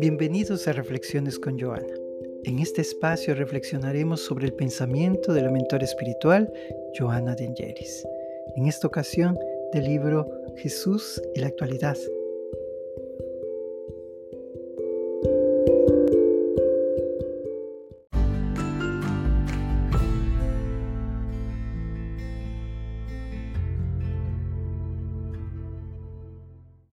[0.00, 1.92] Bienvenidos a Reflexiones con Joana.
[2.44, 6.52] En este espacio reflexionaremos sobre el pensamiento de la mentora espiritual
[6.96, 8.06] Joana de Angelis.
[8.54, 9.36] En esta ocasión,
[9.72, 11.96] del libro Jesús y la actualidad.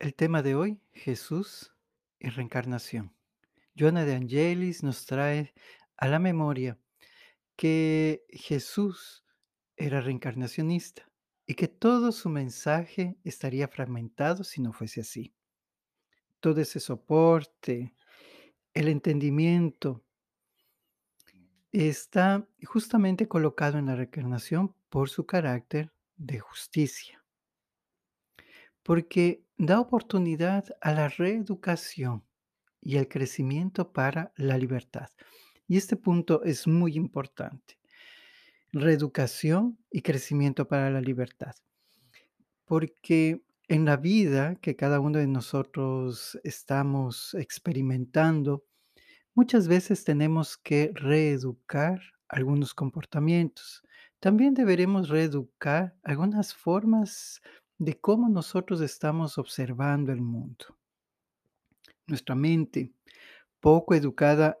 [0.00, 1.70] El tema de hoy, Jesús
[2.20, 3.12] y reencarnación.
[3.76, 5.54] Joana de Angelis nos trae
[5.96, 6.78] a la memoria
[7.56, 9.24] que Jesús
[9.76, 11.10] era reencarnacionista
[11.46, 15.34] y que todo su mensaje estaría fragmentado si no fuese así.
[16.38, 17.94] Todo ese soporte,
[18.72, 20.04] el entendimiento,
[21.72, 27.24] está justamente colocado en la reencarnación por su carácter de justicia,
[28.82, 32.24] porque da oportunidad a la reeducación
[32.80, 35.10] y el crecimiento para la libertad.
[35.68, 37.78] Y este punto es muy importante.
[38.72, 41.54] Reeducación y crecimiento para la libertad.
[42.64, 48.64] Porque en la vida que cada uno de nosotros estamos experimentando,
[49.34, 53.82] muchas veces tenemos que reeducar algunos comportamientos.
[54.20, 57.42] También deberemos reeducar algunas formas
[57.80, 60.76] de cómo nosotros estamos observando el mundo.
[62.06, 62.92] Nuestra mente,
[63.58, 64.58] poco educada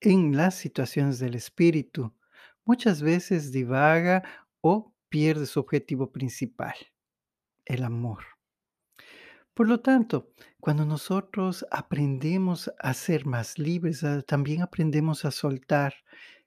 [0.00, 2.14] en las situaciones del espíritu,
[2.64, 4.22] muchas veces divaga
[4.62, 6.74] o pierde su objetivo principal,
[7.66, 8.24] el amor.
[9.52, 15.92] Por lo tanto, cuando nosotros aprendemos a ser más libres, ah, también aprendemos a soltar,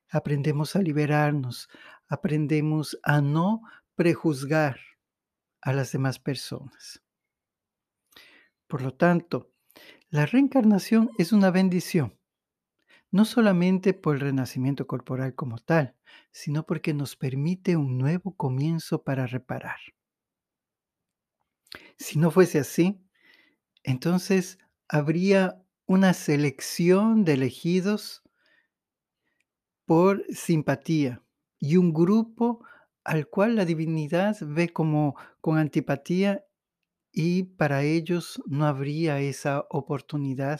[0.10, 1.70] aprendemos a liberarnos,
[2.08, 3.62] aprendemos a no
[3.94, 4.80] prejuzgar
[5.66, 7.04] a las demás personas.
[8.68, 9.52] Por lo tanto,
[10.10, 12.18] la reencarnación es una bendición,
[13.12, 15.96] no solamente por el renacimiento corporal como tal,
[16.32, 19.80] sino porque nos permite un nuevo comienzo para reparar.
[21.98, 23.02] Si no fuese así,
[23.84, 28.22] entonces habría una selección de elegidos
[29.86, 31.24] por simpatía
[31.60, 32.64] y un grupo
[33.06, 36.44] al cual la divinidad ve como con antipatía
[37.12, 40.60] y para ellos no habría esa oportunidad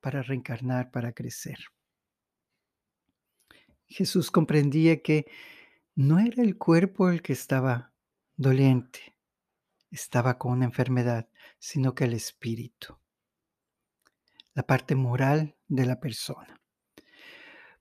[0.00, 1.58] para reencarnar, para crecer.
[3.86, 5.26] Jesús comprendía que
[5.94, 7.94] no era el cuerpo el que estaba
[8.36, 9.16] doliente,
[9.90, 11.28] estaba con una enfermedad,
[11.58, 12.98] sino que el espíritu,
[14.52, 16.60] la parte moral de la persona.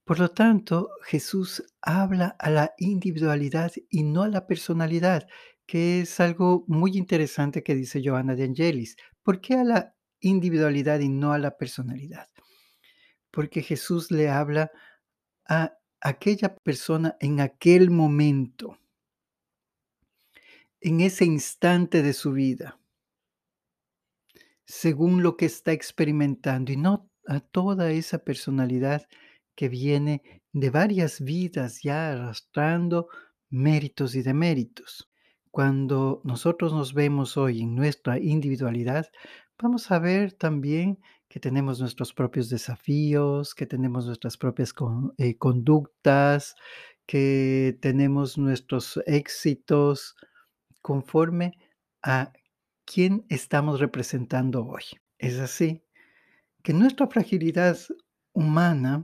[0.06, 5.28] Por lo tanto, Jesús habla a la individualidad y no a la personalidad
[5.66, 8.98] que es algo muy interesante que dice Joana de Angelis.
[9.24, 12.30] ¿Por qué a la individualidad y no a la personalidad?
[13.32, 14.72] Porque Jesús le habla
[15.48, 18.78] a aquella persona en aquel momento,
[20.82, 22.80] en ese instante de su vida,
[24.66, 29.08] según lo que está experimentando y no a toda esa personalidad
[29.56, 30.22] que viene
[30.54, 33.08] de varias vidas ya arrastrando
[33.50, 35.10] méritos y deméritos.
[35.52, 39.10] Cuando nosotros nos vemos hoy en nuestra individualidad,
[39.58, 41.00] vamos a ver también
[41.30, 44.74] que tenemos nuestros propios desafíos, que tenemos nuestras propias
[45.18, 46.56] eh, conductas,
[47.06, 50.16] que tenemos nuestros éxitos
[50.82, 51.58] conforme
[52.04, 52.32] a
[52.86, 54.84] quién estamos representando hoy.
[55.18, 55.84] Es así
[56.64, 57.78] que nuestra fragilidad
[58.34, 59.04] humana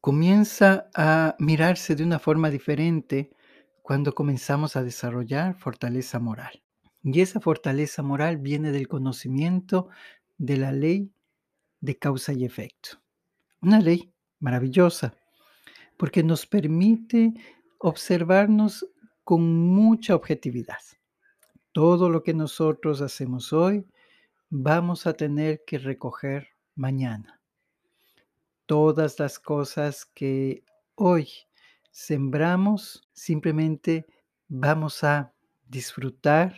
[0.00, 3.30] comienza a mirarse de una forma diferente
[3.82, 6.62] cuando comenzamos a desarrollar fortaleza moral.
[7.02, 9.88] Y esa fortaleza moral viene del conocimiento
[10.36, 11.12] de la ley
[11.80, 13.00] de causa y efecto.
[13.62, 15.14] Una ley maravillosa,
[15.96, 17.32] porque nos permite
[17.78, 18.86] observarnos
[19.24, 20.78] con mucha objetividad.
[21.72, 23.86] Todo lo que nosotros hacemos hoy,
[24.48, 27.37] vamos a tener que recoger mañana.
[28.68, 30.62] Todas las cosas que
[30.94, 31.30] hoy
[31.90, 34.04] sembramos, simplemente
[34.46, 35.32] vamos a
[35.66, 36.54] disfrutar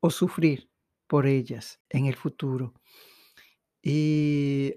[0.00, 0.68] o sufrir
[1.06, 2.74] por ellas en el futuro.
[3.82, 4.74] Y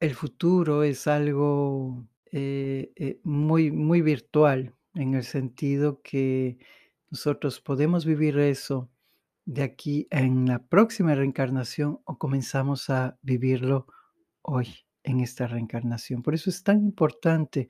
[0.00, 6.56] el futuro es algo eh, eh, muy, muy virtual en el sentido que
[7.10, 8.88] nosotros podemos vivir eso
[9.44, 13.86] de aquí en la próxima reencarnación o comenzamos a vivirlo
[14.40, 16.22] hoy en esta reencarnación.
[16.22, 17.68] Por eso es tan importante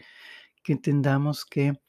[0.64, 1.80] que entendamos que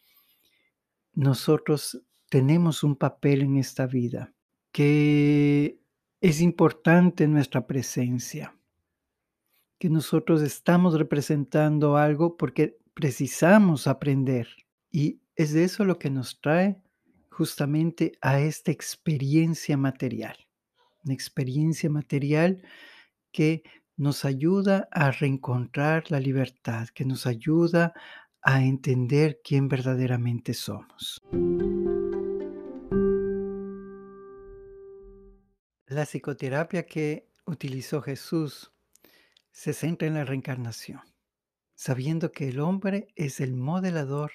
[1.13, 4.33] nosotros tenemos un papel en esta vida,
[4.71, 5.79] que
[6.21, 8.53] es importante nuestra presencia.
[9.79, 14.47] que nosotros estamos representando algo porque precisamos aprender.
[14.91, 16.81] Y es de eso lo que nos trae
[17.29, 20.35] justamente a esta experiencia material.
[21.05, 22.63] Una experiencia material
[23.31, 23.63] que
[23.97, 27.94] nos ayuda a reencontrar la libertad, que nos ayuda
[28.41, 31.21] a entender quién verdaderamente somos.
[35.88, 38.71] La psicoterapia que utilizó Jesús
[39.51, 41.01] se centra en la reencarnación,
[41.73, 44.31] sabiendo que el hombre es el modelador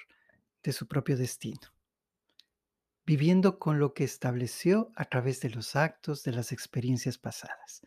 [0.61, 1.73] de su propio destino,
[3.05, 7.81] viviendo con lo que estableció a través de los actos de las experiencias pasadas.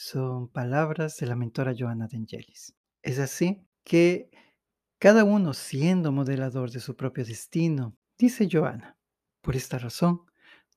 [0.00, 2.72] Son palabras de la mentora Joana de Angelis.
[3.02, 4.30] Es así que
[5.00, 8.96] cada uno siendo modelador de su propio destino, dice Joana,
[9.40, 10.22] por esta razón,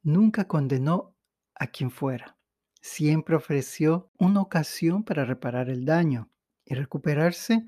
[0.01, 1.15] nunca condenó
[1.53, 2.35] a quien fuera,
[2.81, 6.31] siempre ofreció una ocasión para reparar el daño
[6.65, 7.67] y recuperarse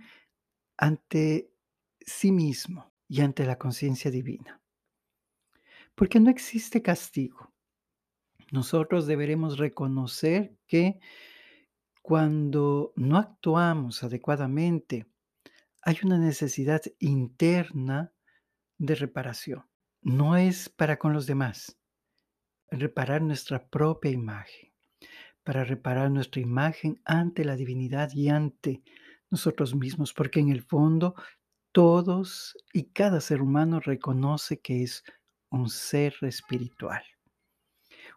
[0.76, 1.52] ante
[2.00, 4.60] sí mismo y ante la conciencia divina.
[5.94, 7.54] Porque no existe castigo.
[8.52, 11.00] Nosotros deberemos reconocer que
[12.04, 15.08] cuando no actuamos adecuadamente,
[15.82, 18.14] hay una necesidad interna
[18.78, 19.66] de reparación.
[20.04, 21.80] No es para con los demás,
[22.70, 24.74] reparar nuestra propia imagen
[25.44, 28.82] para reparar nuestra imagen ante la divinidad y ante
[29.30, 31.16] nosotros mismos, porque en el fondo
[31.72, 35.04] todos y cada ser humano reconoce que es
[35.50, 37.04] un ser espiritual.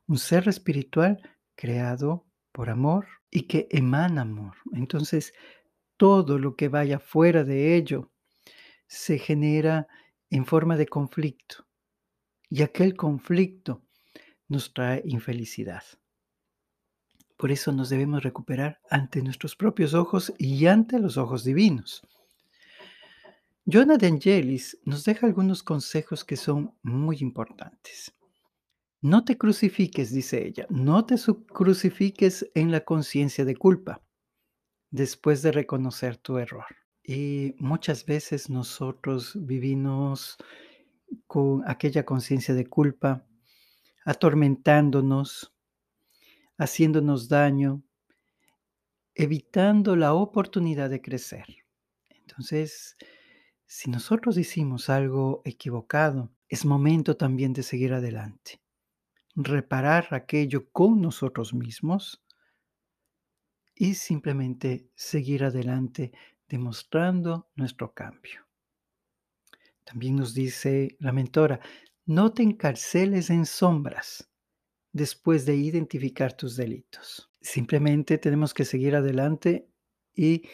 [0.06, 1.20] Un ser espiritual
[1.54, 2.25] creado
[2.56, 4.54] por amor y que emana amor.
[4.72, 5.34] Entonces,
[5.98, 8.10] todo lo que vaya fuera de ello
[8.86, 9.88] se genera
[10.30, 11.66] en forma de conflicto.
[12.48, 13.82] Y aquel conflicto
[14.48, 15.82] nos trae infelicidad.
[17.36, 22.08] Por eso nos debemos recuperar ante nuestros propios ojos y ante los ojos divinos.
[23.66, 28.15] De Angelis nos deja algunos consejos que son muy importantes.
[29.06, 31.14] No te crucifiques, dice ella, no te
[31.52, 34.02] crucifiques en la conciencia de culpa
[34.90, 36.66] después de reconocer tu error.
[37.04, 40.36] Y muchas veces nosotros vivimos
[41.28, 43.24] con aquella conciencia de culpa,
[44.04, 45.54] atormentándonos,
[46.58, 47.84] haciéndonos daño,
[49.14, 51.46] evitando la oportunidad de crecer.
[52.10, 52.96] Entonces,
[53.66, 58.65] si nosotros hicimos algo equivocado, es momento también de seguir adelante.
[59.36, 62.24] Reparar aquello con nosotros mismos
[63.74, 66.12] y simplemente seguir adelante
[66.48, 68.46] demostrando nuestro cambio.
[69.84, 71.60] También nos dice la mentora,
[72.06, 74.28] no te encarceles en sombras,
[74.92, 77.30] después de identificar tus delitos.
[77.40, 79.68] Simplemente tenemos que seguir adelante
[80.14, 80.48] y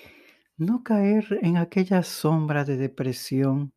[0.56, 3.72] no caer en aquella sombra de depresión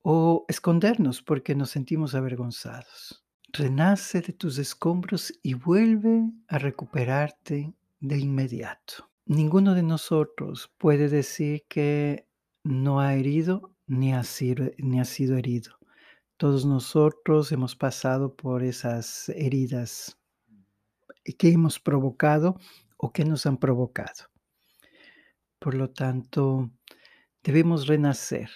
[0.00, 3.27] o escondernos porque nos sentimos avergonzados.
[3.50, 9.08] Renace de tus escombros y vuelve a recuperarte de inmediato.
[9.24, 12.26] Ninguno de nosotros puede decir que
[12.62, 15.78] no ha herido ni ha sido, ni ha sido herido.
[16.36, 20.18] Todos nosotros hemos pasado por esas heridas
[21.38, 22.60] que hemos provocado
[22.98, 24.24] o que nos han provocado.
[25.58, 26.70] Por lo tanto,
[27.42, 28.50] debemos renacer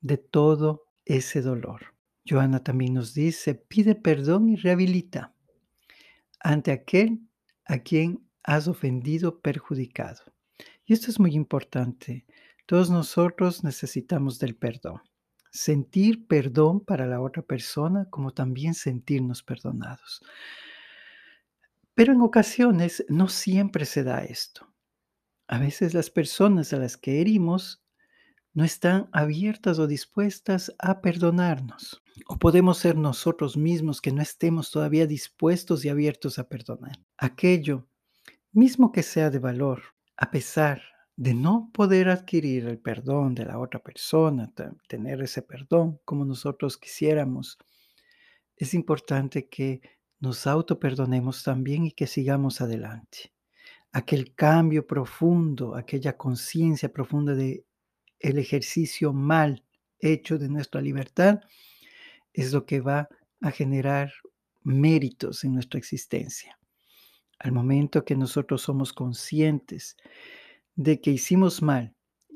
[0.00, 1.91] de todo ese dolor.
[2.28, 5.34] Joana también nos dice, pide perdón y rehabilita
[6.40, 7.20] ante aquel
[7.64, 10.22] a quien has ofendido, perjudicado.
[10.84, 12.26] Y esto es muy importante.
[12.66, 15.02] Todos nosotros necesitamos del perdón
[15.52, 20.22] sentir perdón para la otra persona como también sentirnos perdonados.
[21.94, 24.66] Pero en ocasiones no siempre se da esto.
[25.46, 27.81] A veces las personas a las que herimos
[28.54, 32.02] no están abiertas o dispuestas a perdonarnos.
[32.28, 36.98] O podemos ser nosotros mismos que no estemos todavía dispuestos y abiertos a perdonar.
[37.16, 37.86] Aquello,
[38.52, 39.82] mismo que sea de valor,
[40.16, 40.82] a pesar
[41.16, 44.52] de no poder adquirir el perdón de la otra persona,
[44.88, 47.58] tener ese perdón como nosotros quisiéramos,
[48.56, 49.80] es importante que
[50.20, 53.32] nos autoperdonemos también y que sigamos adelante.
[53.90, 57.66] Aquel cambio profundo, aquella conciencia profunda de
[58.22, 59.64] el ejercicio mal
[59.98, 61.40] hecho de nuestra libertad
[62.32, 63.08] es lo que va
[63.40, 64.12] a generar
[64.62, 66.58] méritos en nuestra existencia.
[67.38, 69.96] Al momento que nosotros somos conscientes
[70.76, 71.94] de que hicimos mal,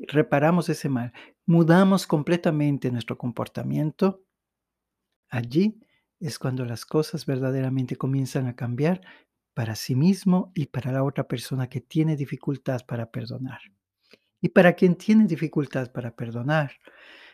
[0.09, 1.13] reparamos ese mal,
[1.47, 4.25] mudamos completamente nuestro comportamiento,
[5.29, 5.81] allí
[6.19, 9.01] es cuando las cosas verdaderamente comienzan a cambiar
[9.55, 13.61] para sí mismo y para la otra persona que tiene dificultad para perdonar.
[14.41, 16.73] Y para quien tiene dificultad para perdonar,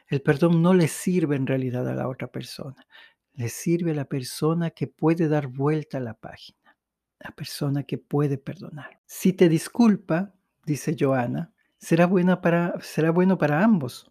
[0.09, 2.87] el perdón no le sirve en realidad a la otra persona,
[3.35, 6.77] le sirve a la persona que puede dar vuelta a la página,
[7.19, 9.01] la persona que puede perdonar.
[9.07, 14.11] Si te disculpa, dice Joana, será, buena para, será bueno para ambos.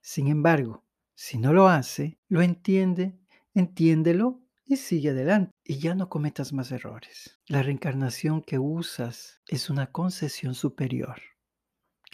[0.00, 3.18] Sin embargo, si no lo hace, lo entiende,
[3.54, 5.52] entiéndelo y sigue adelante.
[5.64, 7.38] Y ya no cometas más errores.
[7.46, 11.20] La reencarnación que usas es una concesión superior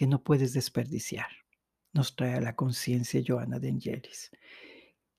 [0.00, 1.26] que no puedes desperdiciar.
[1.92, 4.30] Nos trae a la conciencia Joana de Angelis.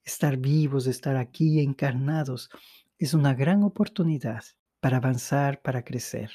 [0.04, 2.50] Estar vivos, estar aquí encarnados,
[2.98, 4.44] es una gran oportunidad
[4.80, 6.32] para avanzar, para crecer,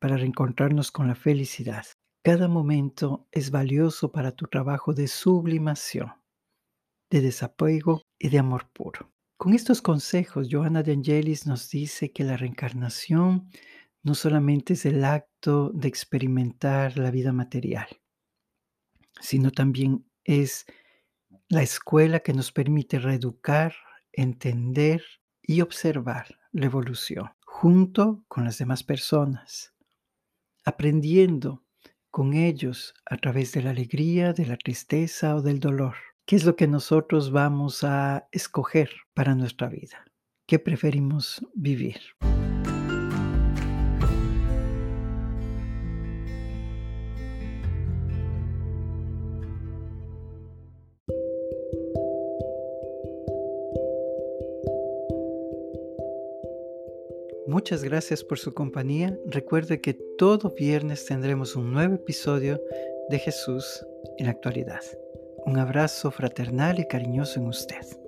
[0.00, 1.86] para reencontrarnos con la felicidad.
[2.24, 6.14] Cada momento es valioso para tu trabajo de sublimación,
[7.10, 9.12] de desapego y de amor puro.
[9.36, 13.50] Con estos consejos, Joana de Angelis nos dice que la reencarnación
[14.04, 17.88] no solamente es el acto de experimentar la vida material,
[19.20, 20.66] sino también es
[21.48, 23.74] la escuela que nos permite reeducar,
[24.12, 25.02] entender
[25.42, 29.74] y observar la evolución junto con las demás personas,
[30.64, 31.64] aprendiendo
[32.10, 35.94] con ellos a través de la alegría, de la tristeza o del dolor.
[36.26, 40.04] ¿Qué es lo que nosotros vamos a escoger para nuestra vida?
[40.46, 42.00] ¿Qué preferimos vivir?
[57.54, 59.16] Muchas gracias por su compañía.
[59.26, 62.60] Recuerde que todo viernes tendremos un nuevo episodio
[63.08, 63.86] de Jesús
[64.18, 64.80] en la actualidad.
[65.46, 68.03] Un abrazo fraternal y cariñoso en usted.